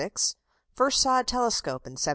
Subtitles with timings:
[0.73, 2.09] First saw a telescope in 1773.